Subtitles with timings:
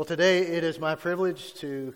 [0.00, 1.94] Well, today it is my privilege to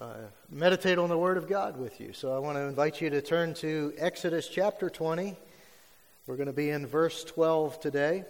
[0.00, 0.14] uh,
[0.50, 2.12] meditate on the Word of God with you.
[2.12, 5.36] So I want to invite you to turn to Exodus chapter 20.
[6.26, 8.24] We're going to be in verse 12 today.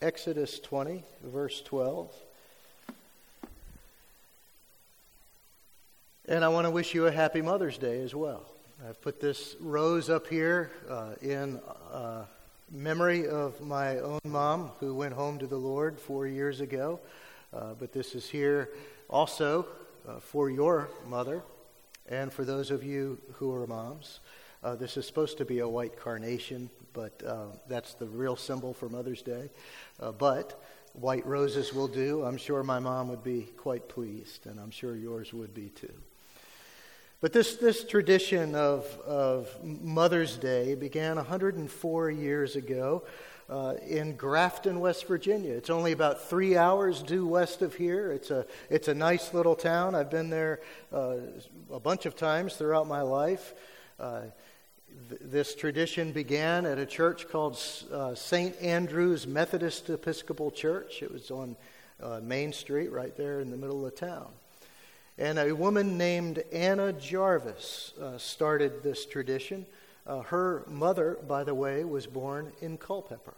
[0.00, 2.14] Exodus 20, verse 12.
[6.28, 8.46] And I want to wish you a happy Mother's Day as well.
[8.88, 11.60] I've put this rose up here uh, in
[11.92, 12.26] uh,
[12.70, 17.00] memory of my own mom who went home to the Lord four years ago.
[17.52, 18.70] Uh, but this is here
[19.08, 19.66] also
[20.06, 21.42] uh, for your mother
[22.08, 24.20] and for those of you who are moms.
[24.62, 28.74] Uh, this is supposed to be a white carnation, but uh, that's the real symbol
[28.74, 29.50] for Mother's Day.
[30.00, 30.60] Uh, but
[30.94, 32.24] white roses will do.
[32.24, 35.92] I'm sure my mom would be quite pleased, and I'm sure yours would be too.
[37.20, 43.04] But this, this tradition of, of Mother's Day began 104 years ago
[43.48, 45.54] uh, in Grafton, West Virginia.
[45.54, 48.12] It's only about three hours due west of here.
[48.12, 49.94] It's a, it's a nice little town.
[49.94, 50.60] I've been there
[50.92, 51.16] uh,
[51.72, 53.54] a bunch of times throughout my life.
[53.98, 54.22] Uh,
[55.08, 57.58] th- this tradition began at a church called
[57.90, 58.54] uh, St.
[58.60, 61.02] Andrew's Methodist Episcopal Church.
[61.02, 61.56] It was on
[62.02, 64.28] uh, Main Street, right there in the middle of town.
[65.16, 69.66] And a woman named Anna Jarvis uh, started this tradition.
[70.08, 73.34] Uh, her mother, by the way, was born in Culpeper.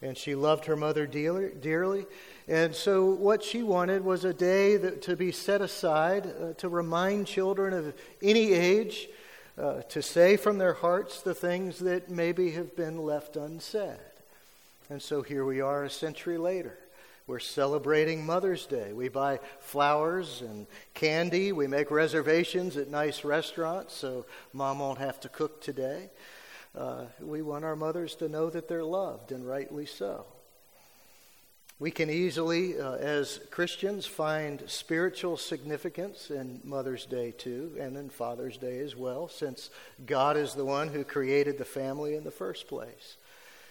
[0.00, 2.06] And she loved her mother dearly.
[2.46, 6.68] And so, what she wanted was a day that, to be set aside uh, to
[6.68, 9.08] remind children of any age
[9.60, 13.98] uh, to say from their hearts the things that maybe have been left unsaid.
[14.88, 16.78] And so, here we are a century later.
[17.28, 18.94] We're celebrating Mother's Day.
[18.94, 21.52] We buy flowers and candy.
[21.52, 26.08] We make reservations at nice restaurants so mom won't have to cook today.
[26.74, 30.24] Uh, we want our mothers to know that they're loved, and rightly so.
[31.78, 38.08] We can easily, uh, as Christians, find spiritual significance in Mother's Day too, and in
[38.08, 39.68] Father's Day as well, since
[40.06, 43.18] God is the one who created the family in the first place.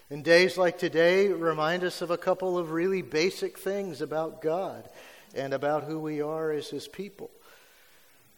[0.10, 4.88] And days like today remind us of a couple of really basic things about God
[5.36, 7.30] and about who we are as His people.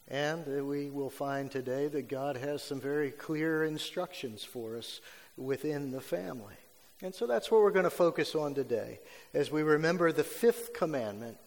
[0.08, 5.00] And we will find today that God has some very clear instructions for us
[5.38, 6.56] within the family.
[7.04, 9.00] And so that's what we're going to focus on today
[9.36, 11.38] as we remember the fifth commandment,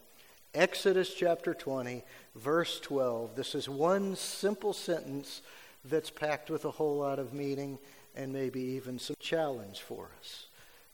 [0.55, 2.05] Exodus chapter 20,
[2.37, 3.35] verse 12.
[3.35, 5.43] This is one simple sentence
[5.85, 7.81] that's packed with a whole lot of meaning
[8.15, 10.47] and maybe even some challenge for us.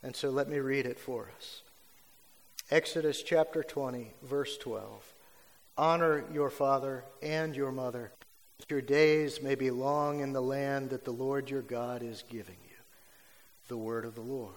[0.03, 1.61] And so let me read it for us.
[2.71, 5.13] Exodus chapter 20, verse 12.
[5.77, 8.11] Honor your father and your mother,
[8.59, 12.23] that your days may be long in the land that the Lord your God is
[12.29, 12.75] giving you.
[13.67, 14.53] The word of the Lord.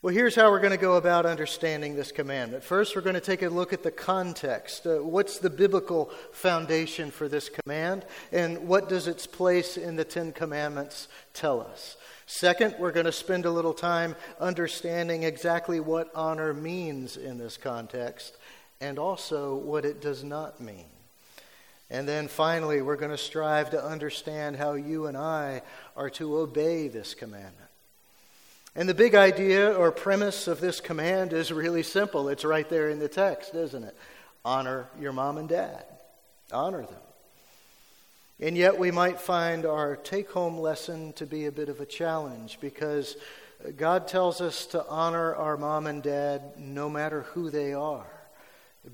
[0.00, 2.62] Well, here's how we're going to go about understanding this commandment.
[2.62, 4.86] First, we're going to take a look at the context.
[4.86, 8.04] Uh, what's the biblical foundation for this command?
[8.30, 11.96] And what does its place in the Ten Commandments tell us?
[12.26, 17.56] Second, we're going to spend a little time understanding exactly what honor means in this
[17.56, 18.36] context
[18.80, 20.86] and also what it does not mean.
[21.90, 25.62] And then finally, we're going to strive to understand how you and I
[25.96, 27.67] are to obey this commandment.
[28.78, 32.28] And the big idea or premise of this command is really simple.
[32.28, 33.96] It's right there in the text, isn't it?
[34.44, 35.84] Honor your mom and dad,
[36.52, 37.00] honor them.
[38.38, 41.86] And yet, we might find our take home lesson to be a bit of a
[41.86, 43.16] challenge because
[43.76, 48.06] God tells us to honor our mom and dad no matter who they are,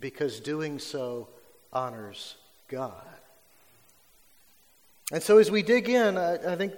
[0.01, 1.29] because doing so
[1.75, 2.37] honors
[2.69, 3.05] God.
[5.13, 6.73] And so, as we dig in, I, I think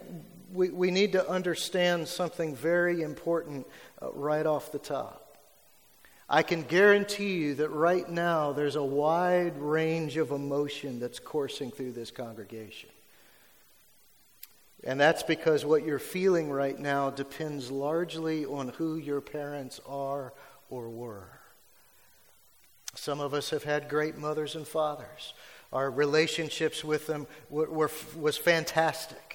[0.52, 3.66] we, we need to understand something very important
[4.00, 5.22] uh, right off the top.
[6.28, 11.70] I can guarantee you that right now there's a wide range of emotion that's coursing
[11.70, 12.90] through this congregation.
[14.82, 20.32] And that's because what you're feeling right now depends largely on who your parents are
[20.68, 21.28] or were.
[22.94, 25.34] Some of us have had great mothers and fathers.
[25.72, 29.25] Our relationships with them were, were was fantastic.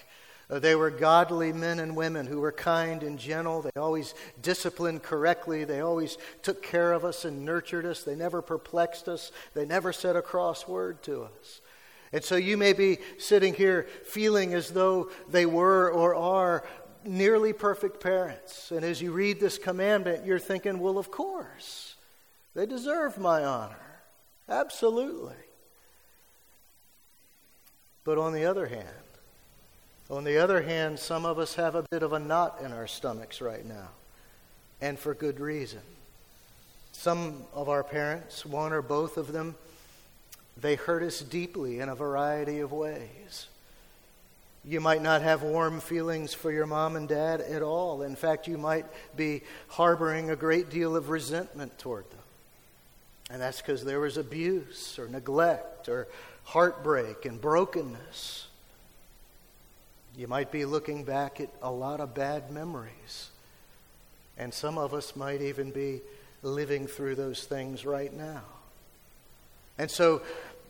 [0.52, 3.62] Uh, they were godly men and women who were kind and gentle.
[3.62, 5.64] They always disciplined correctly.
[5.64, 8.04] They always took care of us and nurtured us.
[8.04, 9.32] They never perplexed us.
[9.54, 11.62] They never said a cross word to us.
[12.12, 16.66] And so you may be sitting here feeling as though they were or are
[17.06, 18.72] nearly perfect parents.
[18.72, 21.96] And as you read this commandment, you're thinking, well, of course,
[22.54, 24.02] they deserve my honor.
[24.50, 25.36] Absolutely.
[28.04, 28.88] But on the other hand,
[30.12, 32.88] on the other hand, some of us have a bit of a knot in our
[32.88, 33.88] stomachs right now,
[34.82, 35.82] and for good reason.
[36.92, 39.56] Some of our parents, one or both of them,
[40.58, 43.48] they hurt us deeply in a variety of ways.
[44.64, 48.04] You might not have warm feelings for your mom and dad at all.
[48.04, 48.86] In fact, you might
[49.16, 52.20] be harboring a great deal of resentment toward them.
[53.32, 56.08] And that's because there was abuse or neglect or
[56.44, 58.48] heartbreak and brokenness.
[60.18, 63.30] You might be looking back at a lot of bad memories.
[64.38, 66.02] And some of us might even be
[66.44, 68.42] living through those things right now.
[69.78, 70.22] And so,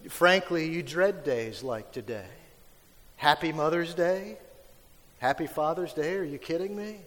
[0.10, 2.28] frankly, you dread days like today.
[3.18, 4.38] Happy Mother's Day?
[5.20, 6.16] Happy Father's Day?
[6.16, 6.98] Are you kidding me?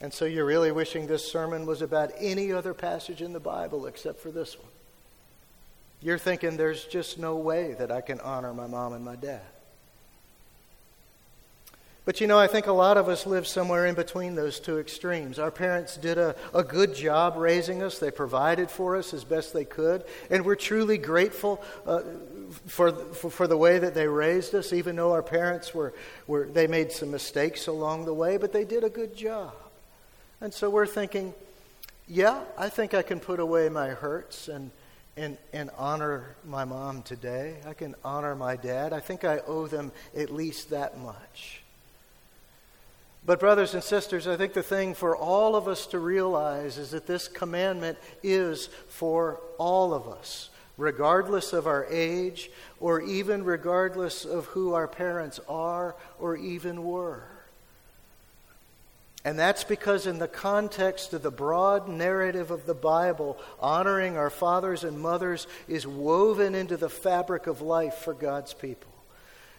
[0.00, 3.86] And so you're really wishing this sermon was about any other passage in the Bible
[3.86, 4.68] except for this one.
[6.00, 9.42] You're thinking there's just no way that I can honor my mom and my dad.
[12.08, 14.78] But you know, I think a lot of us live somewhere in between those two
[14.78, 15.38] extremes.
[15.38, 19.52] Our parents did a, a good job raising us, they provided for us as best
[19.52, 22.00] they could, and we're truly grateful uh,
[22.66, 25.92] for, for, for, the way that they raised us, even though our parents were,
[26.26, 29.52] were, they made some mistakes along the way, but they did a good job.
[30.40, 31.34] And so we're thinking,
[32.06, 34.70] yeah, I think I can put away my hurts and,
[35.18, 37.58] and, and honor my mom today.
[37.66, 38.94] I can honor my dad.
[38.94, 41.64] I think I owe them at least that much.
[43.28, 46.92] But, brothers and sisters, I think the thing for all of us to realize is
[46.92, 50.48] that this commandment is for all of us,
[50.78, 57.24] regardless of our age or even regardless of who our parents are or even were.
[59.26, 64.30] And that's because, in the context of the broad narrative of the Bible, honoring our
[64.30, 68.90] fathers and mothers is woven into the fabric of life for God's people.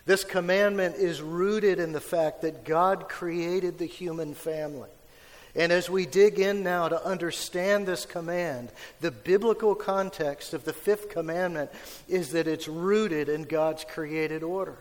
[0.09, 4.89] This commandment is rooted in the fact that God created the human family.
[5.53, 8.71] And as we dig in now to understand this command,
[9.01, 11.69] the biblical context of the fifth commandment
[12.07, 14.79] is that it's rooted in God's created order.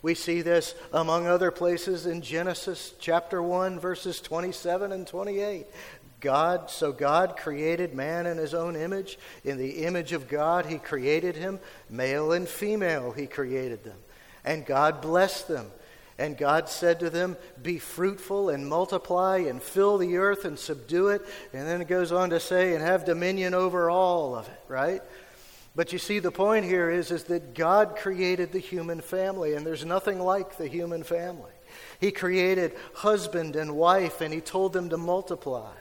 [0.00, 5.66] We see this, among other places, in Genesis chapter 1, verses 27 and 28.
[6.20, 9.18] God, so God created man in his own image.
[9.44, 11.60] In the image of God, he created him.
[11.90, 13.98] Male and female, he created them.
[14.44, 15.70] And God blessed them.
[16.18, 21.08] And God said to them, Be fruitful and multiply and fill the earth and subdue
[21.08, 21.22] it.
[21.52, 25.02] And then it goes on to say, And have dominion over all of it, right?
[25.74, 29.66] But you see, the point here is, is that God created the human family, and
[29.66, 31.50] there's nothing like the human family.
[31.98, 35.72] He created husband and wife, and He told them to multiply.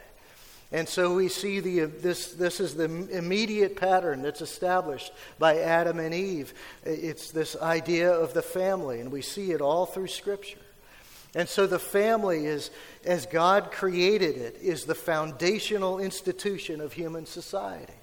[0.72, 6.00] And so we see the, this, this is the immediate pattern that's established by Adam
[6.00, 6.54] and Eve.
[6.86, 10.60] It's this idea of the family, and we see it all through Scripture.
[11.36, 12.72] And so the family is,
[13.06, 17.94] as God created it, is the foundational institution of human society.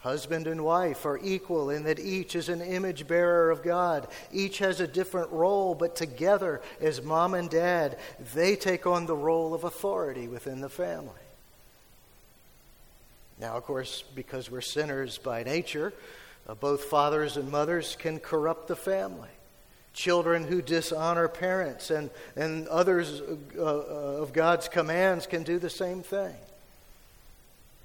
[0.00, 4.06] Husband and wife are equal in that each is an image bearer of God.
[4.30, 7.98] Each has a different role, but together, as mom and dad,
[8.34, 11.23] they take on the role of authority within the family.
[13.40, 15.92] Now, of course, because we're sinners by nature,
[16.48, 19.28] uh, both fathers and mothers can corrupt the family.
[19.92, 25.70] Children who dishonor parents and, and others uh, uh, of God's commands can do the
[25.70, 26.34] same thing.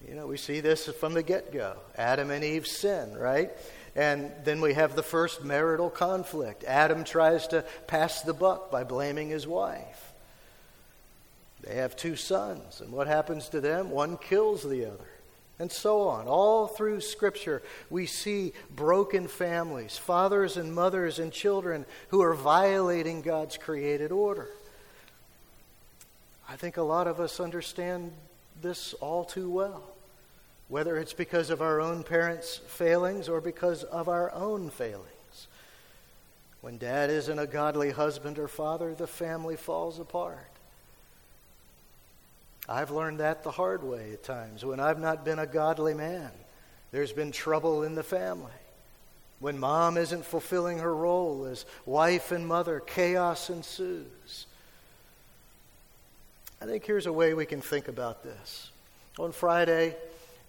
[0.07, 3.51] You know, we see this from the get go Adam and Eve sin, right?
[3.95, 6.63] And then we have the first marital conflict.
[6.63, 10.13] Adam tries to pass the buck by blaming his wife.
[11.63, 13.89] They have two sons, and what happens to them?
[13.89, 15.18] One kills the other
[15.59, 16.27] and so on.
[16.27, 23.21] All through Scripture, we see broken families, fathers and mothers and children who are violating
[23.21, 24.47] God's created order.
[26.47, 28.11] I think a lot of us understand
[28.61, 29.83] this all too well,
[30.69, 35.05] whether it's because of our own parents' failings or because of our own failings.
[36.61, 40.48] When dad isn't a godly husband or father, the family falls apart.
[42.69, 44.63] I've learned that the hard way at times.
[44.63, 46.29] When I've not been a godly man,
[46.91, 48.51] there's been trouble in the family.
[49.39, 54.45] When mom isn't fulfilling her role as wife and mother, chaos ensues.
[56.61, 58.69] I think here's a way we can think about this.
[59.17, 59.95] On Friday,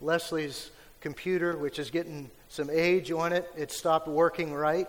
[0.02, 4.88] Leslie's computer, which is getting some age on it, it stopped working right.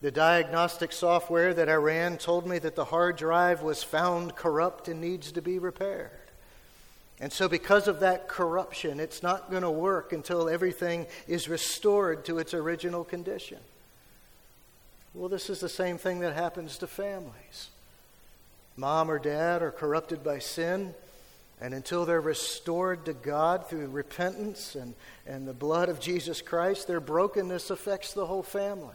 [0.00, 4.88] The diagnostic software that I ran told me that the hard drive was found corrupt
[4.88, 6.25] and needs to be repaired.
[7.20, 12.26] And so, because of that corruption, it's not going to work until everything is restored
[12.26, 13.58] to its original condition.
[15.14, 17.70] Well, this is the same thing that happens to families.
[18.76, 20.94] Mom or dad are corrupted by sin.
[21.58, 24.94] And until they're restored to God through repentance and,
[25.26, 28.94] and the blood of Jesus Christ, their brokenness affects the whole family.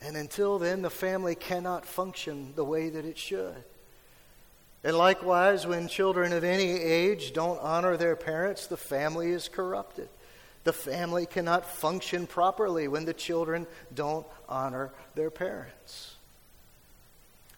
[0.00, 3.62] And until then, the family cannot function the way that it should.
[4.86, 10.08] And likewise, when children of any age don't honor their parents, the family is corrupted.
[10.62, 16.14] The family cannot function properly when the children don't honor their parents.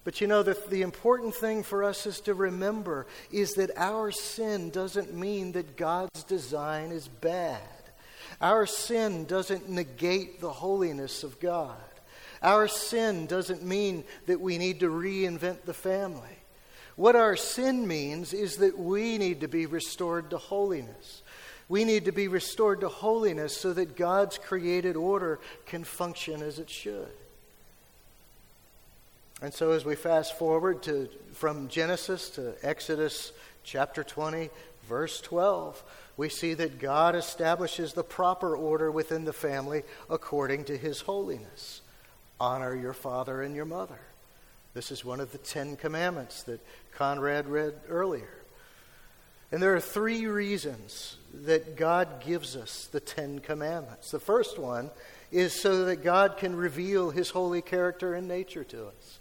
[0.05, 4.11] But you know, the, the important thing for us is to remember is that our
[4.11, 7.61] sin doesn't mean that God's design is bad.
[8.41, 11.77] Our sin doesn't negate the holiness of God.
[12.43, 16.38] Our sin doesn't mean that we need to reinvent the family.
[16.99, 21.23] What our sin means is that we need to be restored to holiness.
[21.69, 26.59] We need to be restored to holiness so that God's created order can function as
[26.59, 27.07] it should.
[29.41, 33.31] And so, as we fast forward to, from Genesis to Exodus
[33.63, 34.51] chapter 20,
[34.89, 35.81] verse 12,
[36.17, 41.81] we see that God establishes the proper order within the family according to his holiness.
[42.41, 44.01] Honor your father and your mother.
[44.79, 48.45] This is one of the Ten Commandments that Conrad read earlier.
[49.51, 54.13] And there are three reasons that God gives us the Ten Commandments.
[54.13, 54.93] The first one
[55.33, 59.19] is so that God can reveal his holy character and nature to us.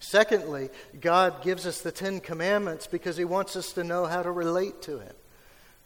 [0.00, 0.68] Secondly,
[1.00, 4.82] God gives us the Ten Commandments because he wants us to know how to relate
[4.82, 5.14] to him.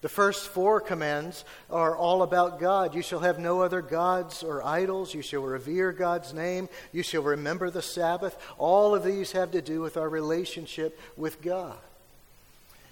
[0.04, 2.94] The first four commands are all about God.
[2.94, 5.14] You shall have no other gods or idols.
[5.14, 6.68] You shall revere God's name.
[6.92, 8.37] You shall remember the Sabbath.
[8.58, 11.78] All of these have to do with our relationship with God.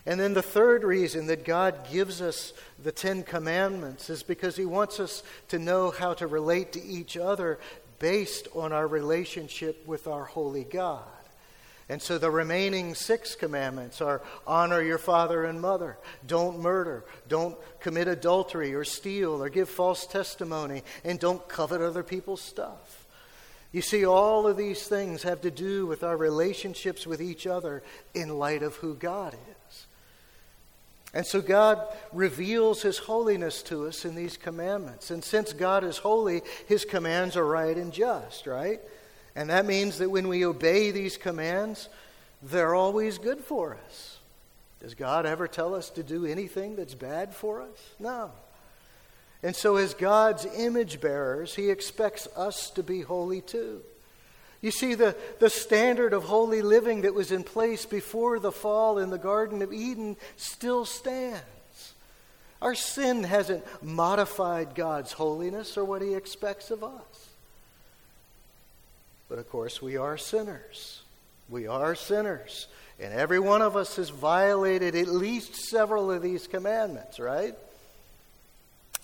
[0.07, 4.64] And then the third reason that God gives us the Ten Commandments is because He
[4.64, 7.59] wants us to know how to relate to each other
[7.99, 11.02] based on our relationship with our holy God.
[11.93, 17.55] And so the remaining six commandments are honor your father and mother, don't murder, don't
[17.81, 23.07] commit adultery or steal or give false testimony, and don't covet other people's stuff.
[23.73, 27.83] You see, all of these things have to do with our relationships with each other
[28.15, 29.87] in light of who God is.
[31.13, 31.79] And so God
[32.11, 35.11] reveals His holiness to us in these commandments.
[35.11, 38.81] And since God is holy, His commands are right and just, right?
[39.35, 41.89] And that means that when we obey these commands,
[42.43, 44.19] they're always good for us.
[44.81, 47.95] Does God ever tell us to do anything that's bad for us?
[47.99, 48.33] No.
[49.43, 53.83] And so, as God's image bearers, He expects us to be holy too.
[54.61, 58.99] You see, the, the standard of holy living that was in place before the fall
[58.99, 61.43] in the Garden of Eden still stands.
[62.61, 67.32] Our sin hasn't modified God's holiness or what He expects of us.
[69.33, 71.01] But of course, we are sinners.
[71.49, 72.69] We are sinners.
[73.01, 77.55] And every one of us has violated at least several of these commandments, right?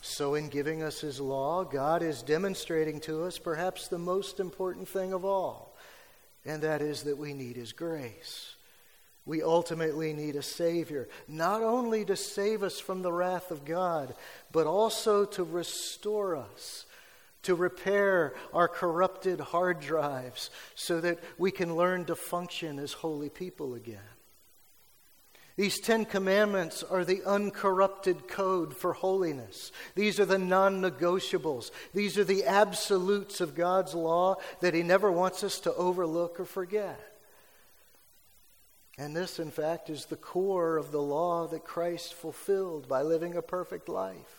[0.02, 4.86] So, in giving us His law, God is demonstrating to us perhaps the most important
[4.86, 5.74] thing of all,
[6.44, 8.54] and that is that we need His grace.
[9.24, 14.14] We ultimately need a Savior, not only to save us from the wrath of God,
[14.52, 16.84] but also to restore us
[17.42, 23.28] to repair our corrupted hard drives so that we can learn to function as holy
[23.28, 24.00] people again.
[25.58, 29.72] These Ten Commandments are the uncorrupted code for holiness.
[29.96, 31.72] These are the non negotiables.
[31.92, 36.44] These are the absolutes of God's law that He never wants us to overlook or
[36.44, 37.00] forget.
[38.98, 43.36] And this, in fact, is the core of the law that Christ fulfilled by living
[43.36, 44.37] a perfect life.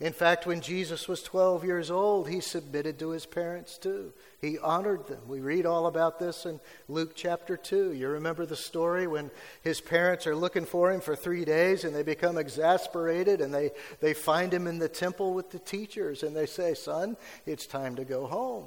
[0.00, 4.12] In fact, when Jesus was 12 years old, he submitted to his parents too.
[4.40, 5.22] He honored them.
[5.26, 7.94] We read all about this in Luke chapter 2.
[7.94, 11.96] You remember the story when his parents are looking for him for three days and
[11.96, 16.36] they become exasperated and they, they find him in the temple with the teachers and
[16.36, 18.66] they say, Son, it's time to go home.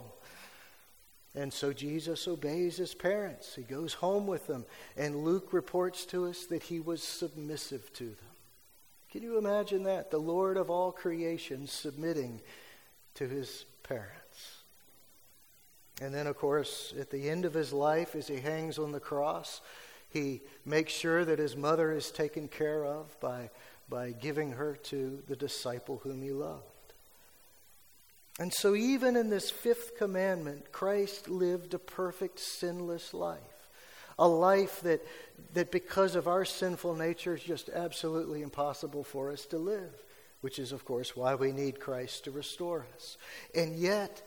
[1.33, 3.55] And so Jesus obeys his parents.
[3.55, 4.65] He goes home with them.
[4.97, 8.30] And Luke reports to us that he was submissive to them.
[9.11, 10.09] Can you imagine that?
[10.09, 12.41] The Lord of all creation submitting
[13.15, 14.57] to his parents.
[16.01, 19.01] And then, of course, at the end of his life, as he hangs on the
[19.01, 19.61] cross,
[20.09, 23.49] he makes sure that his mother is taken care of by,
[23.89, 26.63] by giving her to the disciple whom he loved.
[28.39, 33.60] And so, even in this fifth commandment, Christ lived a perfect, sinless life
[34.17, 35.05] a life that,
[35.53, 40.03] that because of our sinful nature is just absolutely impossible for us to live,
[40.41, 43.17] which is, of course, why we need Christ to restore us.
[43.55, 44.21] And yet,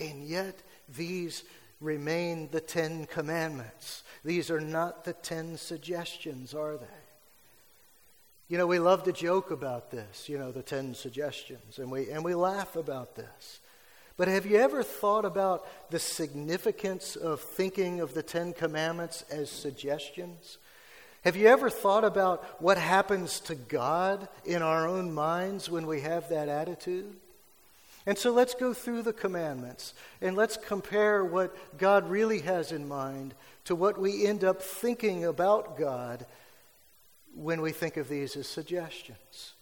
[0.00, 0.62] and yet,
[0.94, 1.44] these
[1.80, 4.02] remain the Ten Commandments.
[4.24, 6.86] These are not the Ten Suggestions, are they?
[8.48, 12.10] You know, we love to joke about this, you know, the 10 suggestions, and we,
[12.10, 13.58] and we laugh about this.
[14.16, 19.50] But have you ever thought about the significance of thinking of the Ten Commandments as
[19.50, 20.58] suggestions?
[21.22, 26.00] Have you ever thought about what happens to God in our own minds when we
[26.00, 27.14] have that attitude?
[28.06, 29.92] And so let's go through the commandments
[30.22, 35.24] and let's compare what God really has in mind to what we end up thinking
[35.24, 36.24] about God
[37.34, 39.55] when we think of these as suggestions.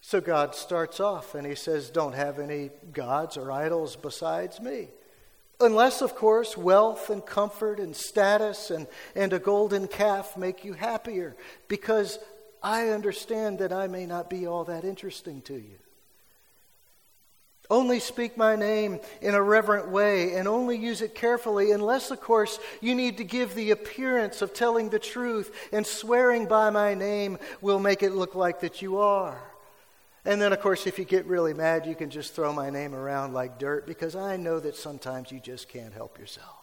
[0.00, 4.88] So God starts off and he says, Don't have any gods or idols besides me.
[5.60, 10.72] Unless, of course, wealth and comfort and status and, and a golden calf make you
[10.72, 11.36] happier,
[11.68, 12.18] because
[12.62, 15.76] I understand that I may not be all that interesting to you.
[17.68, 22.20] Only speak my name in a reverent way and only use it carefully, unless, of
[22.20, 26.94] course, you need to give the appearance of telling the truth and swearing by my
[26.94, 29.49] name will make it look like that you are.
[30.24, 32.94] And then, of course, if you get really mad, you can just throw my name
[32.94, 36.60] around like dirt because I know that sometimes you just can't help yourself.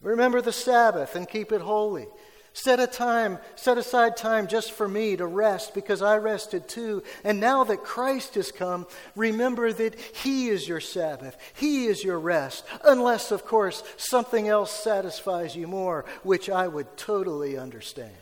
[0.00, 2.06] Remember the Sabbath and keep it holy.
[2.52, 7.02] Set a time, set aside time just for me to rest because I rested too.
[7.22, 11.36] And now that Christ has come, remember that He is your Sabbath.
[11.54, 12.64] He is your rest.
[12.82, 18.16] Unless, of course, something else satisfies you more, which I would totally understand.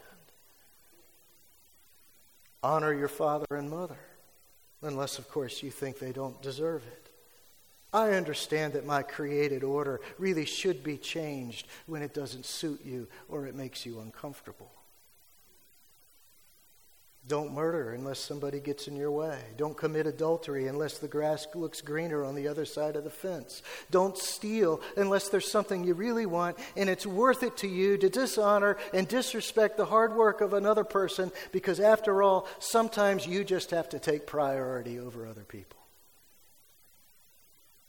[2.64, 3.98] Honor your father and mother.
[4.80, 7.10] Unless, of course, you think they don't deserve it.
[7.92, 13.06] I understand that my created order really should be changed when it doesn't suit you
[13.28, 14.72] or it makes you uncomfortable.
[17.26, 19.38] Don't murder unless somebody gets in your way.
[19.56, 23.62] Don't commit adultery unless the grass looks greener on the other side of the fence.
[23.90, 28.10] Don't steal unless there's something you really want and it's worth it to you to
[28.10, 33.70] dishonor and disrespect the hard work of another person because, after all, sometimes you just
[33.70, 35.78] have to take priority over other people.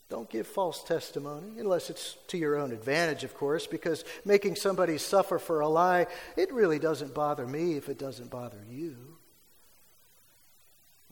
[0.07, 4.97] Don't give false testimony, unless it's to your own advantage, of course, because making somebody
[4.97, 6.05] suffer for a lie,
[6.37, 9.14] it really doesn't bother me if it doesn't bother you.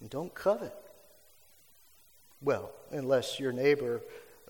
[0.03, 0.75] And don't covet.
[2.41, 4.01] Well, unless your neighbor,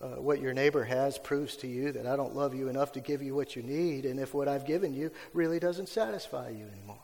[0.02, 3.00] uh, what your neighbor has proves to you that I don't love you enough to
[3.00, 6.66] give you what you need, and if what I've given you really doesn't satisfy you
[6.76, 6.98] anymore.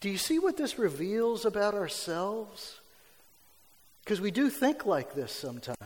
[0.00, 2.80] Do you see what this reveals about ourselves?
[4.02, 5.78] Because we do think like this sometimes.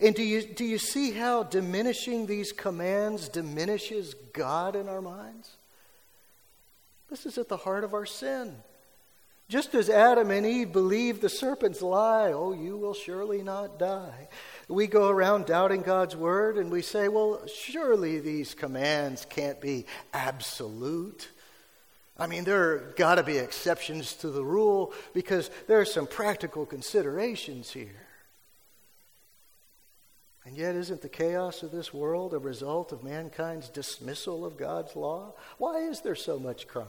[0.00, 5.50] And do you, do you see how diminishing these commands diminishes God in our minds?
[7.10, 8.56] This is at the heart of our sin.
[9.48, 14.28] Just as Adam and Eve believed the serpent's lie, oh, you will surely not die.
[14.68, 19.84] We go around doubting God's word and we say, well, surely these commands can't be
[20.14, 21.28] absolute.
[22.16, 26.64] I mean, there got to be exceptions to the rule because there are some practical
[26.64, 28.00] considerations here.
[30.46, 34.94] And yet, isn't the chaos of this world a result of mankind's dismissal of God's
[34.94, 35.32] law?
[35.56, 36.86] Why is there so much crime?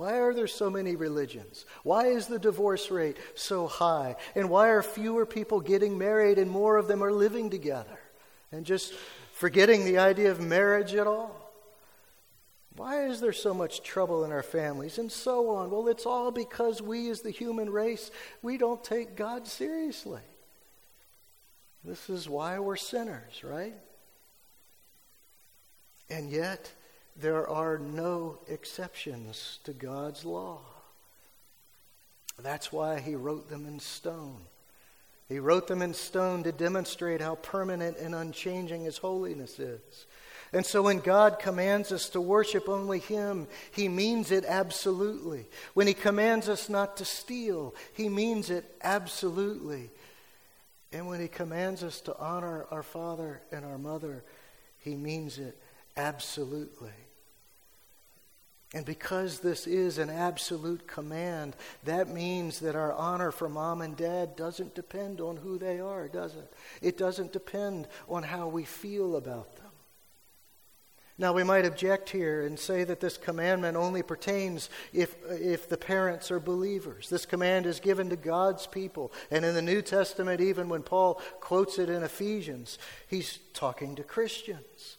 [0.00, 1.66] Why are there so many religions?
[1.82, 4.16] Why is the divorce rate so high?
[4.34, 7.98] And why are fewer people getting married and more of them are living together
[8.50, 8.94] and just
[9.34, 11.52] forgetting the idea of marriage at all?
[12.76, 14.96] Why is there so much trouble in our families?
[14.96, 15.70] And so on.
[15.70, 18.10] Well, it's all because we, as the human race,
[18.40, 20.22] we don't take God seriously.
[21.84, 23.74] This is why we're sinners, right?
[26.08, 26.72] And yet,
[27.20, 30.60] there are no exceptions to God's law.
[32.38, 34.40] That's why he wrote them in stone.
[35.28, 40.06] He wrote them in stone to demonstrate how permanent and unchanging his holiness is.
[40.52, 45.46] And so when God commands us to worship only Him, He means it absolutely.
[45.74, 49.90] When He commands us not to steal, He means it absolutely.
[50.92, 54.24] And when He commands us to honor our father and our mother,
[54.80, 55.56] He means it
[55.96, 56.90] absolutely.
[58.72, 63.96] And because this is an absolute command, that means that our honor for mom and
[63.96, 66.52] dad doesn't depend on who they are, does it?
[66.80, 69.66] It doesn't depend on how we feel about them.
[71.18, 75.76] Now, we might object here and say that this commandment only pertains if, if the
[75.76, 77.10] parents are believers.
[77.10, 79.12] This command is given to God's people.
[79.30, 84.02] And in the New Testament, even when Paul quotes it in Ephesians, he's talking to
[84.02, 84.96] Christians.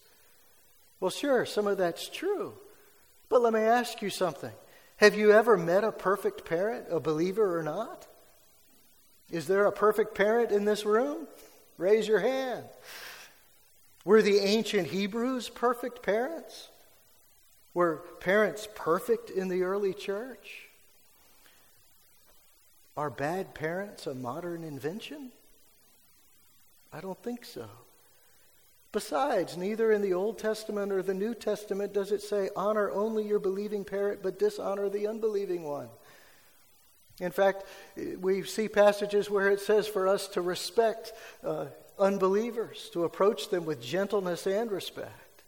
[1.00, 2.54] Well, sure, some of that's true.
[3.32, 4.52] But let me ask you something.
[4.98, 8.06] Have you ever met a perfect parent, a believer or not?
[9.30, 11.28] Is there a perfect parent in this room?
[11.78, 12.66] Raise your hand.
[14.04, 16.68] Were the ancient Hebrews perfect parents?
[17.74, 20.68] Were parents perfect in the early church?
[22.98, 25.32] Are bad parents a modern invention?
[26.92, 27.70] I don't think so.
[28.92, 33.26] Besides, neither in the Old Testament or the New Testament does it say, honor only
[33.26, 35.88] your believing parent, but dishonor the unbelieving one.
[37.22, 37.64] In fact,
[38.20, 41.68] we see passages where it says for us to respect uh,
[42.00, 45.44] unbelievers, to approach them with gentleness and respect.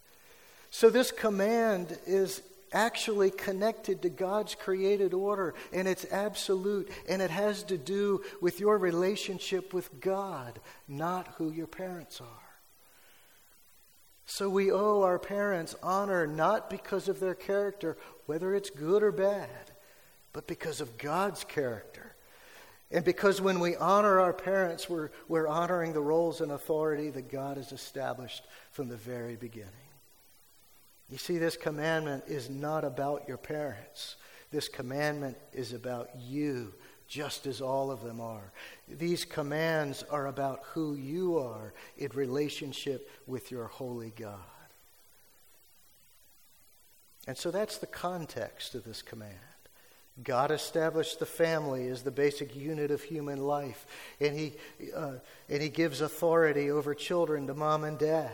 [0.70, 7.30] So, this command is actually connected to God's created order, and it's absolute, and it
[7.30, 12.43] has to do with your relationship with God, not who your parents are.
[14.26, 19.12] So we owe our parents honor not because of their character, whether it's good or
[19.12, 19.70] bad,
[20.32, 22.14] but because of God's character.
[22.90, 27.30] And because when we honor our parents, we're, we're honoring the roles and authority that
[27.30, 29.70] God has established from the very beginning.
[31.10, 34.16] You see, this commandment is not about your parents.
[34.50, 36.72] This commandment is about you,
[37.06, 38.52] just as all of them are.
[38.88, 44.38] These commands are about who you are in relationship with your holy God.
[47.26, 49.34] And so that's the context of this command.
[50.22, 53.84] God established the family as the basic unit of human life,
[54.20, 54.52] and He,
[54.94, 55.14] uh,
[55.48, 58.30] and he gives authority over children to mom and dad.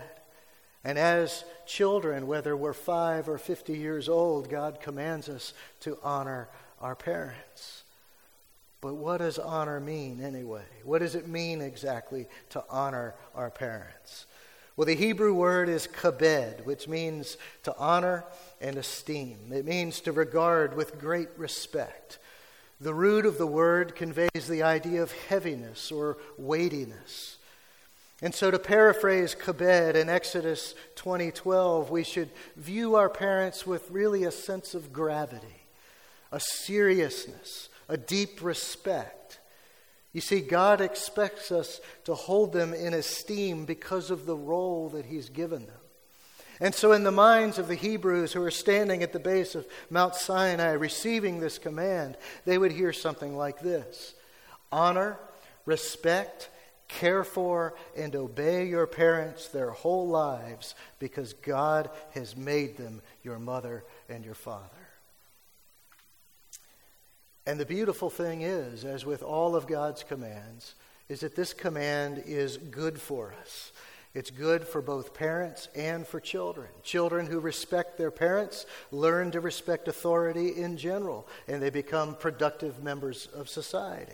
[0.85, 6.49] And as children, whether we're five or 50 years old, God commands us to honor
[6.81, 7.85] our parents.
[8.81, 10.65] But what does honor mean anyway?
[10.85, 14.27] What does it mean exactly to honor our parents?
[14.77, 18.25] Well, the Hebrew word is kabed, which means to honor
[18.61, 19.53] and esteem.
[19.53, 22.19] It means to regard with great respect.
[22.81, 27.37] The root of the word conveys the idea of heaviness or weightiness.
[28.23, 34.25] And so, to paraphrase Kabed in Exodus 20:12, we should view our parents with really
[34.25, 35.67] a sense of gravity,
[36.31, 39.41] a seriousness, a deep respect.
[40.13, 45.07] You see, God expects us to hold them in esteem because of the role that
[45.07, 45.77] He's given them.
[46.61, 49.67] And so, in the minds of the Hebrews who are standing at the base of
[49.89, 54.15] Mount Sinai receiving this command, they would hear something like this
[54.71, 55.19] Honor,
[55.65, 56.51] respect,
[56.87, 63.39] care for and obey your parents their whole lives because God has made them your
[63.39, 64.80] mother and your father.
[67.47, 70.75] And the beautiful thing is, as with all of God's commands,
[71.09, 73.73] is that this command is good for us.
[74.13, 76.69] It's good for both parents and for children.
[76.83, 82.83] Children who respect their parents learn to respect authority in general, and they become productive
[82.83, 84.13] members of society.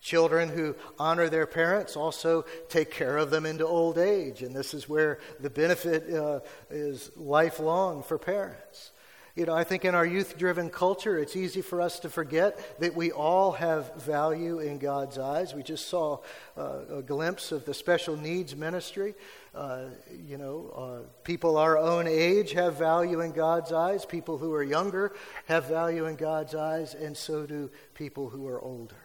[0.00, 4.74] Children who honor their parents also take care of them into old age, and this
[4.74, 8.92] is where the benefit uh, is lifelong for parents.
[9.38, 12.80] You know, I think in our youth driven culture, it's easy for us to forget
[12.80, 15.54] that we all have value in God's eyes.
[15.54, 16.18] We just saw
[16.56, 19.14] uh, a glimpse of the special needs ministry.
[19.54, 19.90] Uh,
[20.26, 24.04] you know, uh, people our own age have value in God's eyes.
[24.04, 25.14] People who are younger
[25.46, 28.96] have value in God's eyes, and so do people who are older.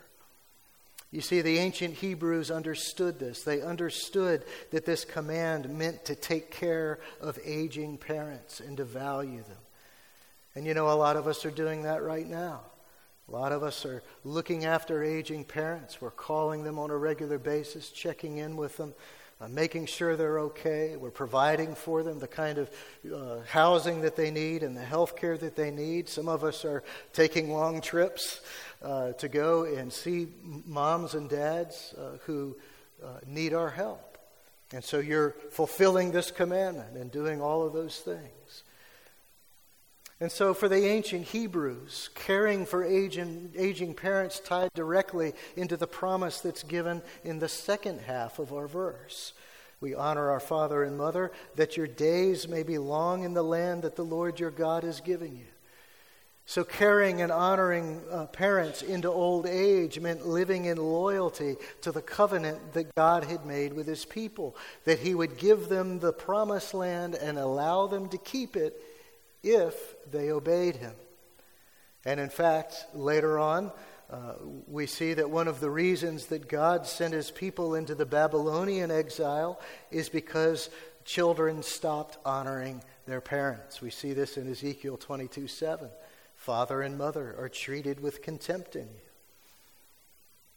[1.11, 3.43] You see, the ancient Hebrews understood this.
[3.43, 9.43] They understood that this command meant to take care of aging parents and to value
[9.43, 9.62] them.
[10.55, 12.61] And you know, a lot of us are doing that right now.
[13.27, 16.01] A lot of us are looking after aging parents.
[16.01, 18.93] We're calling them on a regular basis, checking in with them,
[19.39, 20.97] uh, making sure they're okay.
[20.97, 22.69] We're providing for them the kind of
[23.11, 26.09] uh, housing that they need and the health care that they need.
[26.09, 28.41] Some of us are taking long trips
[28.81, 30.27] uh, to go and see
[30.65, 32.55] moms and dads uh, who
[33.03, 34.17] uh, need our help.
[34.73, 38.63] And so you're fulfilling this commandment and doing all of those things.
[40.23, 45.85] And so, for the ancient Hebrews, caring for aging, aging parents tied directly into the
[45.85, 49.33] promise that's given in the second half of our verse.
[49.81, 53.81] We honor our father and mother that your days may be long in the land
[53.81, 55.51] that the Lord your God is giving you.
[56.45, 62.01] So, caring and honoring uh, parents into old age meant living in loyalty to the
[62.01, 64.55] covenant that God had made with his people,
[64.85, 68.81] that he would give them the promised land and allow them to keep it
[69.43, 69.75] if
[70.09, 70.93] they obeyed him.
[72.05, 73.71] And in fact, later on,
[74.09, 74.33] uh,
[74.67, 78.91] we see that one of the reasons that God sent his people into the Babylonian
[78.91, 79.59] exile
[79.91, 80.69] is because
[81.05, 83.81] children stopped honoring their parents.
[83.81, 85.89] We see this in Ezekiel 22 7.
[86.35, 89.01] Father and mother are treated with contempt in you.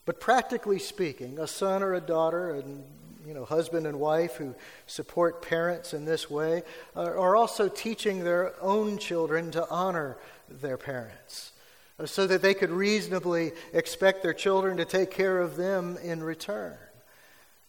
[0.04, 2.84] But practically speaking, a son or a daughter, and
[3.26, 4.54] you know, husband and wife who
[4.86, 6.62] support parents in this way
[6.94, 10.16] are, are also teaching their own children to honor
[10.48, 11.52] their parents
[11.98, 16.22] uh, so that they could reasonably expect their children to take care of them in
[16.22, 16.76] return.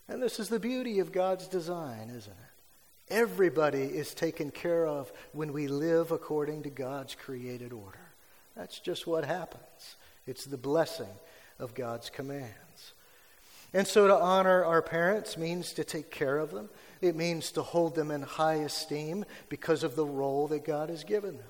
[0.07, 3.13] And this is the beauty of God's design, isn't it?
[3.13, 8.11] Everybody is taken care of when we live according to God's created order.
[8.55, 9.95] That's just what happens.
[10.27, 11.07] It's the blessing
[11.57, 12.66] of God's commands.
[13.73, 16.69] And so to honor our parents means to take care of them.
[17.01, 21.03] It means to hold them in high esteem because of the role that God has
[21.03, 21.45] given them.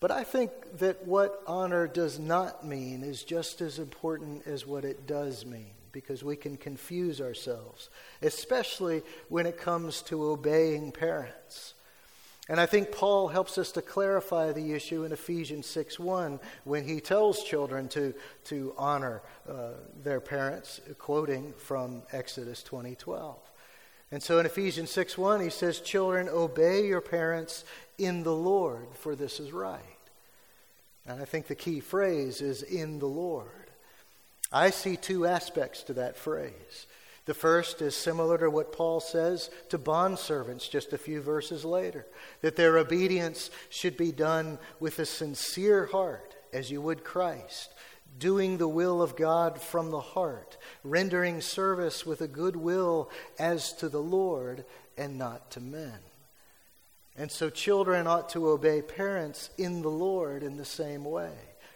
[0.00, 4.84] But I think that what honor does not mean is just as important as what
[4.84, 7.88] it does mean because we can confuse ourselves,
[8.20, 11.72] especially when it comes to obeying parents.
[12.48, 16.84] And I think Paul helps us to clarify the issue in Ephesians 6 1 when
[16.84, 19.70] he tells children to, to honor uh,
[20.02, 23.36] their parents, quoting from Exodus 2012.
[24.12, 27.64] And so in Ephesians 6 1, he says, Children, obey your parents
[27.98, 29.80] in the Lord, for this is right.
[31.06, 33.48] And I think the key phrase is in the Lord.
[34.52, 36.86] I see two aspects to that phrase.
[37.26, 42.06] The first is similar to what Paul says to bondservants just a few verses later
[42.40, 47.74] that their obedience should be done with a sincere heart, as you would Christ,
[48.16, 53.10] doing the will of God from the heart, rendering service with a good will
[53.40, 54.64] as to the Lord
[54.96, 55.98] and not to men.
[57.16, 61.32] And so children ought to obey parents in the Lord in the same way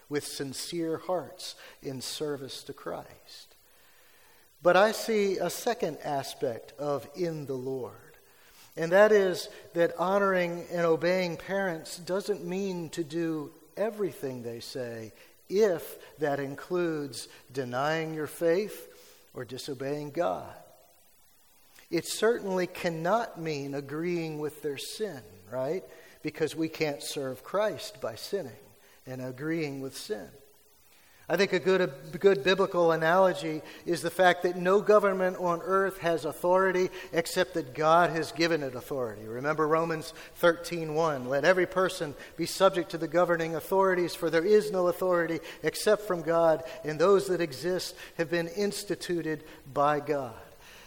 [0.07, 3.50] with sincere hearts in service to Christ.
[4.63, 7.95] But I see a second aspect of in the Lord.
[8.77, 15.13] And that is that honoring and obeying parents doesn't mean to do everything they say
[15.49, 18.87] if that includes denying your faith
[19.33, 20.53] or disobeying God.
[21.89, 25.21] It certainly cannot mean agreeing with their sin,
[25.51, 25.83] right?
[26.23, 28.51] Because we can't serve Christ by sinning
[29.05, 30.29] and agreeing with sin.
[31.29, 35.61] I think a good, a good biblical analogy is the fact that no government on
[35.63, 39.25] earth has authority except that God has given it authority.
[39.25, 44.71] Remember Romans 13:1, let every person be subject to the governing authorities for there is
[44.71, 50.35] no authority except from God and those that exist have been instituted by God.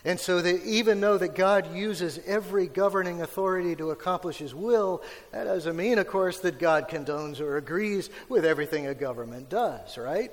[0.05, 5.03] And so that even though that God uses every governing authority to accomplish his will,
[5.33, 9.97] that doesn't mean, of course, that God condones or agrees with everything a government does,
[9.97, 10.31] right?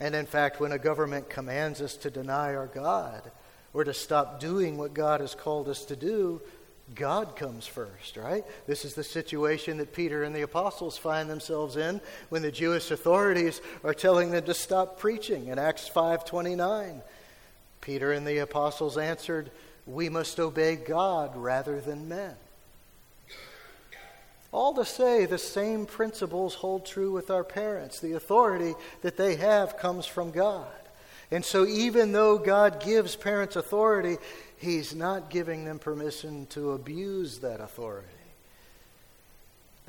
[0.00, 3.30] And in fact, when a government commands us to deny our God
[3.72, 6.40] or to stop doing what God has called us to do,
[6.94, 8.44] God comes first, right?
[8.66, 12.90] This is the situation that Peter and the apostles find themselves in when the Jewish
[12.90, 17.02] authorities are telling them to stop preaching in Acts 5:29.
[17.80, 19.50] Peter and the apostles answered,
[19.86, 22.34] We must obey God rather than men.
[24.52, 28.00] All to say, the same principles hold true with our parents.
[28.00, 30.66] The authority that they have comes from God.
[31.30, 34.18] And so, even though God gives parents authority,
[34.56, 38.08] He's not giving them permission to abuse that authority.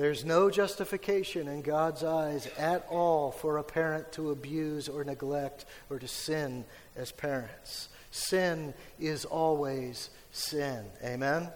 [0.01, 5.65] There's no justification in God's eyes at all for a parent to abuse or neglect
[5.91, 7.87] or to sin as parents.
[8.09, 10.85] Sin is always sin.
[11.03, 11.49] Amen?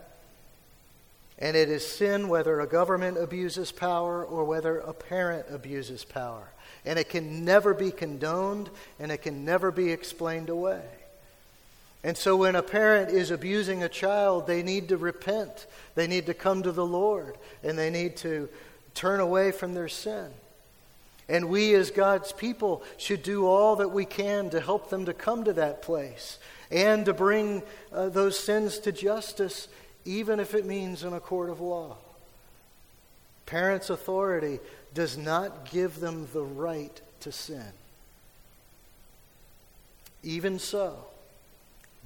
[1.40, 6.48] And it is sin whether a government abuses power or whether a parent abuses power.
[6.86, 10.84] And it can never be condoned and it can never be explained away.
[12.06, 15.66] And so when a parent is abusing a child, they need to repent.
[15.96, 18.48] They need to come to the Lord and they need to
[18.94, 20.30] turn away from their sin.
[21.28, 25.14] And we, as God's people, should do all that we can to help them to
[25.16, 26.38] come to that place
[26.70, 29.68] and to bring uh, those sins to justice,
[30.06, 31.98] even if it means in a court of law.
[33.48, 34.60] Parents' authority
[34.94, 37.72] does not give them the right to sin.
[40.22, 41.08] Even so,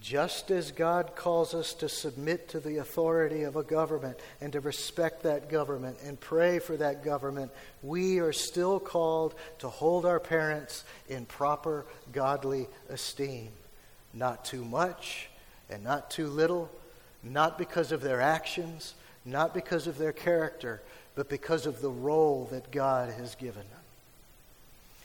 [0.02, 4.60] just as God calls us to submit to the authority of a government and to
[4.60, 7.52] respect that government and pray for that government,
[7.84, 13.50] we are still called to hold our parents in proper godly esteem.
[14.14, 15.30] Not too much
[15.70, 16.70] and not too little,
[17.22, 18.94] not because of their actions,
[19.26, 20.82] not because of their character,
[21.16, 23.79] but because of the role that God has given them.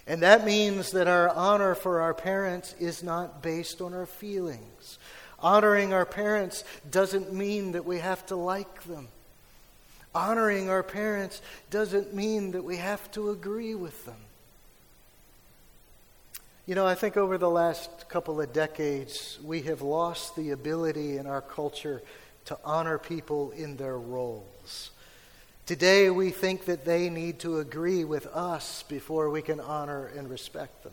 [0.06, 4.98] And that means that our honor for our parents is not based on our feelings.
[5.38, 9.08] Honoring our parents doesn't mean that we have to like them.
[10.14, 14.16] Honoring our parents doesn't mean that we have to agree with them.
[16.66, 21.18] You know, I think over the last couple of decades, we have lost the ability
[21.18, 22.02] in our culture
[22.46, 24.90] to honor people in their roles.
[25.66, 30.28] Today, we think that they need to agree with us before we can honor and
[30.28, 30.92] respect them.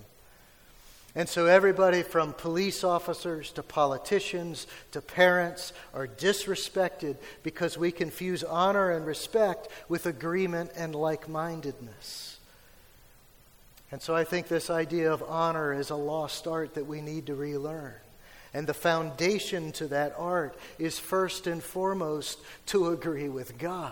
[1.14, 8.46] And so, everybody from police officers to politicians to parents are disrespected because we confuse
[8.46, 12.40] honor and respect with agreement and like mindedness.
[13.92, 17.26] And so, I think this idea of honor is a lost art that we need
[17.26, 17.96] to relearn.
[18.54, 23.92] And the foundation to that art is first and foremost to agree with God.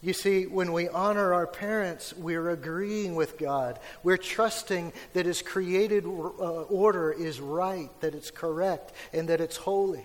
[0.00, 3.80] You see, when we honor our parents, we're agreeing with God.
[4.04, 9.56] We're trusting that His created uh, order is right, that it's correct, and that it's
[9.56, 10.04] holy.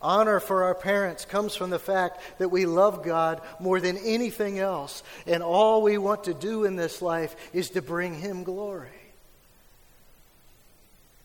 [0.00, 4.58] Honor for our parents comes from the fact that we love God more than anything
[4.58, 8.88] else, and all we want to do in this life is to bring Him glory.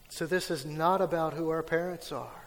[0.09, 2.43] So, this is not about who our parents are,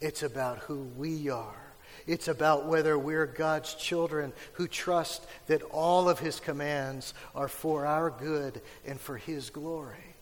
[0.00, 1.63] it's about who we are.
[2.06, 7.86] It's about whether we're God's children who trust that all of His commands are for
[7.86, 10.14] our good and for His glory.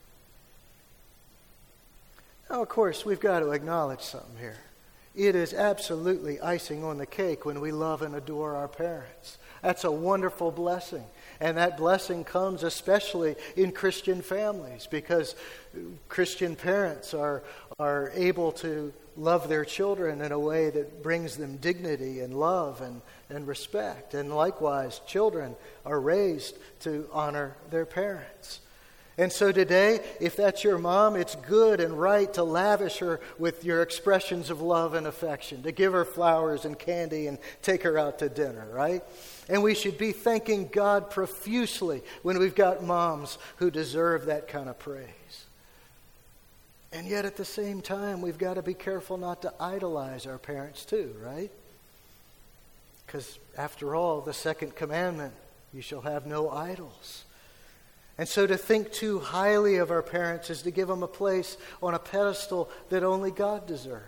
[2.48, 4.58] Now, of course, we've got to acknowledge something here.
[5.14, 9.38] It is absolutely icing on the cake when we love and adore our parents.
[9.60, 11.04] That's a wonderful blessing.
[11.40, 15.34] And that blessing comes especially in Christian families because
[16.08, 17.42] Christian parents are,
[17.78, 22.80] are able to love their children in a way that brings them dignity and love
[22.80, 24.14] and, and respect.
[24.14, 28.60] And likewise, children are raised to honor their parents.
[29.18, 33.62] And so today, if that's your mom, it's good and right to lavish her with
[33.62, 37.98] your expressions of love and affection, to give her flowers and candy and take her
[37.98, 39.04] out to dinner, right?
[39.50, 44.70] And we should be thanking God profusely when we've got moms who deserve that kind
[44.70, 45.41] of praise.
[46.92, 50.38] And yet at the same time, we've got to be careful not to idolize our
[50.38, 51.50] parents too, right?
[53.06, 55.32] Because after all, the second commandment,
[55.72, 57.24] you shall have no idols.
[58.18, 61.56] And so to think too highly of our parents is to give them a place
[61.82, 64.02] on a pedestal that only God deserves.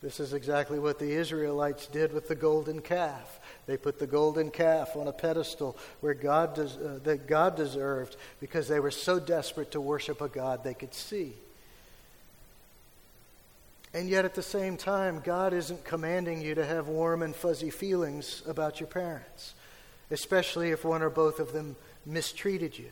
[0.00, 3.40] This is exactly what the Israelites did with the golden calf.
[3.66, 8.16] They put the golden calf on a pedestal where God des- uh, that God deserved
[8.40, 11.34] because they were so desperate to worship a God they could see.
[13.94, 17.70] And yet, at the same time, God isn't commanding you to have warm and fuzzy
[17.70, 19.54] feelings about your parents
[20.12, 21.74] especially if one or both of them
[22.06, 22.90] mistreated you.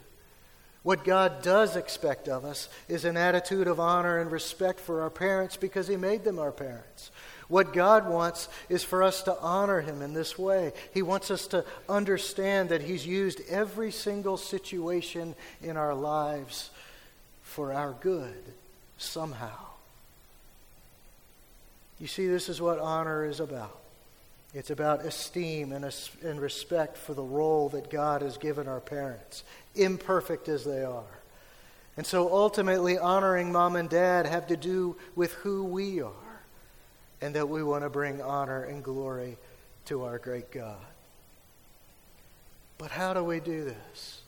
[0.83, 5.11] What God does expect of us is an attitude of honor and respect for our
[5.11, 7.11] parents because He made them our parents.
[7.51, 10.73] What God wants is for us to honor Him in this way.
[10.95, 16.71] He wants us to understand that He's used every single situation in our lives
[17.43, 18.41] for our good
[18.99, 19.67] somehow.
[21.99, 23.81] You see, this is what honor is about.
[24.55, 29.43] It's about esteem and, and respect for the role that God has given our parents,
[29.75, 31.03] imperfect as they are.
[31.97, 36.30] And so ultimately, honoring mom and dad have to do with who we are
[37.21, 39.37] and that we want to bring honor and glory
[39.87, 40.77] to our great God.
[42.79, 44.23] But how do we do this?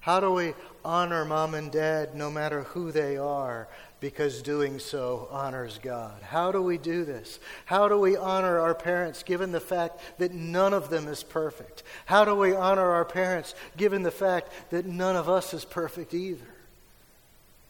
[0.00, 3.68] How do we honor mom and dad no matter who they are?
[4.00, 6.22] because doing so honors God.
[6.22, 7.40] How do we do this?
[7.64, 11.82] How do we honor our parents given the fact that none of them is perfect?
[12.04, 16.12] How do we honor our parents given the fact that none of us is perfect
[16.12, 16.44] either?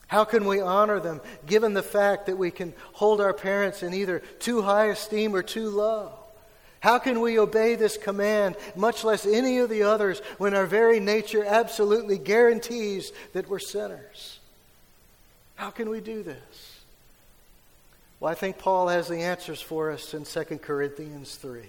[0.08, 3.92] How can we honor them given the fact that we can hold our parents in
[3.92, 6.12] either too high esteem or too low?
[6.80, 11.00] How can we obey this command, much less any of the others, when our very
[11.00, 14.38] nature absolutely guarantees that we're sinners?
[15.56, 16.80] How can we do this?
[18.20, 21.62] Well, I think Paul has the answers for us in 2 Corinthians 3.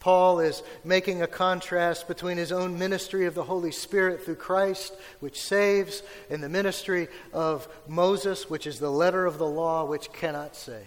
[0.00, 4.94] Paul is making a contrast between his own ministry of the Holy Spirit through Christ,
[5.20, 10.10] which saves, and the ministry of Moses, which is the letter of the law, which
[10.10, 10.86] cannot save.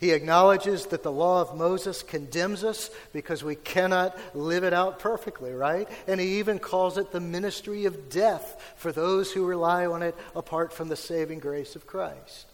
[0.00, 4.98] He acknowledges that the law of Moses condemns us because we cannot live it out
[4.98, 5.88] perfectly, right?
[6.08, 10.16] And he even calls it the ministry of death for those who rely on it
[10.34, 12.47] apart from the saving grace of Christ.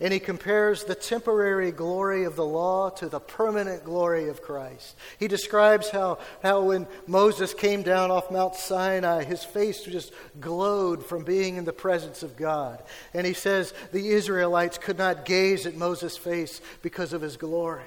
[0.00, 4.96] And he compares the temporary glory of the law to the permanent glory of Christ.
[5.20, 11.06] He describes how, how when Moses came down off Mount Sinai, his face just glowed
[11.06, 12.82] from being in the presence of God.
[13.14, 17.84] And he says the Israelites could not gaze at Moses' face because of his glory.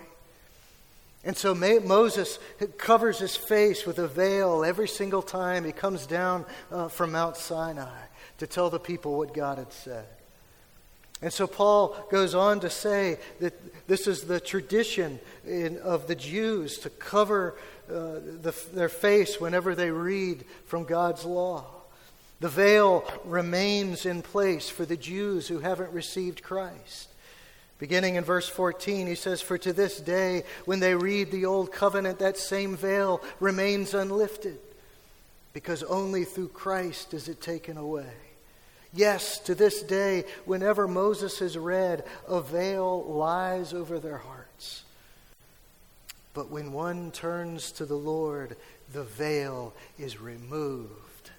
[1.25, 2.39] And so Moses
[2.77, 7.35] covers his face with a veil every single time he comes down uh, from Mount
[7.35, 7.99] Sinai
[8.37, 10.05] to tell the people what God had said.
[11.21, 13.53] And so Paul goes on to say that
[13.87, 17.55] this is the tradition in, of the Jews to cover
[17.89, 21.65] uh, the, their face whenever they read from God's law.
[22.39, 27.09] The veil remains in place for the Jews who haven't received Christ.
[27.79, 31.71] Beginning in verse 14, he says, For to this day, when they read the Old
[31.71, 34.59] Covenant, that same veil remains unlifted,
[35.53, 38.26] because only through Christ is it taken away.
[38.97, 44.83] Yes, to this day, whenever Moses is read, a veil lies over their hearts.
[46.33, 48.57] But when one turns to the Lord,
[48.91, 51.29] the veil is removed.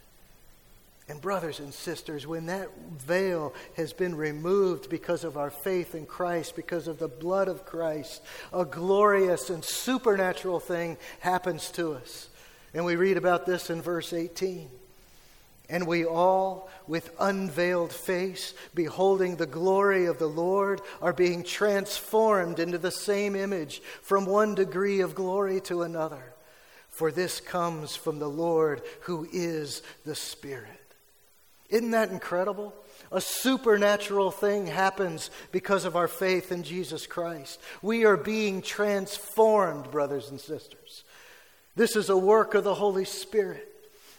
[1.09, 6.07] And, brothers and sisters, when that veil has been removed because of our faith in
[6.07, 12.29] Christ, because of the blood of Christ, a glorious and supernatural thing happens to us.
[12.73, 14.71] And we read about this in verse 18.
[15.71, 22.59] And we all, with unveiled face, beholding the glory of the Lord, are being transformed
[22.59, 26.35] into the same image from one degree of glory to another.
[26.89, 30.71] For this comes from the Lord who is the Spirit.
[31.69, 32.75] Isn't that incredible?
[33.13, 37.61] A supernatural thing happens because of our faith in Jesus Christ.
[37.83, 41.05] We are being transformed, brothers and sisters.
[41.77, 43.69] This is a work of the Holy Spirit.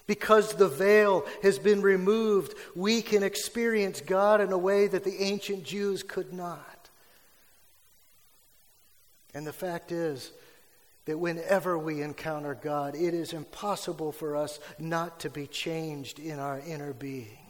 [0.10, 5.22] Because the veil has been removed, we can experience God in a way that the
[5.22, 6.90] ancient Jews could not.
[9.36, 10.32] And the fact is
[11.06, 16.40] that whenever we encounter God, it is impossible for us not to be changed in
[16.40, 17.49] our inner being.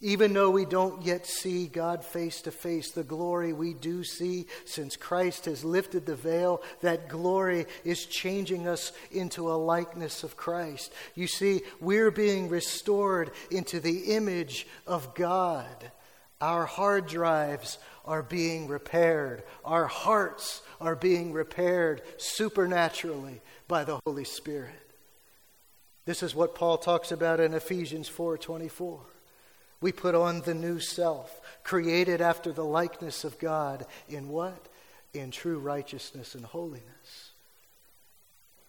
[0.00, 4.46] Even though we don't yet see God face to face, the glory we do see
[4.64, 10.36] since Christ has lifted the veil, that glory is changing us into a likeness of
[10.36, 10.92] Christ.
[11.16, 15.90] You see, we're being restored into the image of God.
[16.40, 24.24] Our hard drives are being repaired, our hearts are being repaired supernaturally by the Holy
[24.24, 24.74] Spirit.
[26.04, 29.00] This is what Paul talks about in Ephesians 4:24.
[29.80, 34.68] We put on the new self, created after the likeness of God in what?
[35.14, 37.30] In true righteousness and holiness.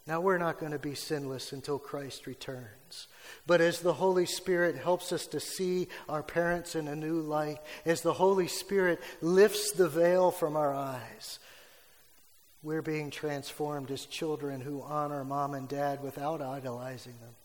[0.05, 3.07] Now, we're not going to be sinless until Christ returns.
[3.45, 7.59] But as the Holy Spirit helps us to see our parents in a new light,
[7.85, 11.37] as the Holy Spirit lifts the veil from our eyes,
[12.63, 17.35] we're being transformed as children who honor mom and dad without idolizing them.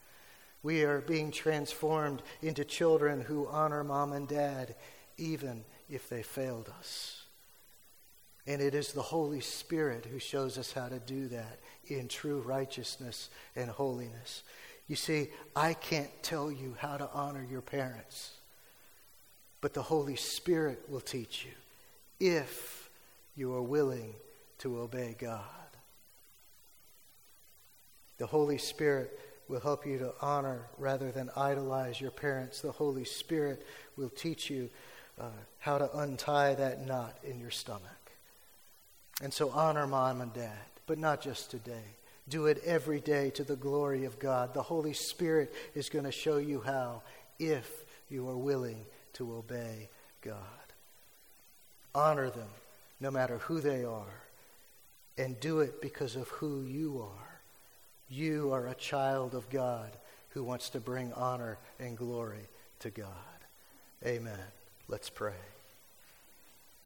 [0.65, 4.75] We are being transformed into children who honor mom and dad,
[5.19, 7.23] even if they failed us.
[8.47, 12.41] And it is the Holy Spirit who shows us how to do that in true
[12.41, 14.43] righteousness and holiness.
[14.89, 18.33] You see, I can't tell you how to honor your parents,
[19.61, 21.53] but the Holy Spirit will teach you
[22.27, 22.89] if
[23.37, 24.15] you are willing
[24.59, 25.43] to obey God.
[28.17, 29.19] The Holy Spirit
[29.49, 32.61] will help you to honor rather than idolize your parents.
[32.61, 33.67] The Holy Spirit
[33.97, 34.71] will teach you
[35.21, 35.29] uh,
[35.59, 37.83] how to untie that knot in your stomach.
[39.23, 40.53] And so honor mom and dad,
[40.87, 41.97] but not just today.
[42.29, 44.55] Do it every day to the glory of God.
[44.55, 47.03] The Holy Spirit is going to show you how
[47.39, 48.85] if you are willing
[49.15, 49.89] to obey
[50.23, 50.39] God.
[51.95, 52.49] Honor them
[53.01, 54.23] no matter who they are,
[55.19, 57.34] and do it because of who you are.
[58.15, 59.91] You are a child of God
[60.29, 62.47] who wants to bring honor and glory
[62.79, 63.09] to God.
[64.07, 64.39] Amen.
[64.87, 65.33] Let's pray.